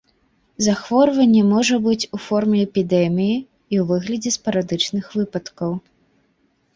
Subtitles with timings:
[0.67, 3.35] Захворванне можа быць і ў форме эпідэміі,
[3.75, 5.71] і ў выглядзе спарадычных выпадкаў.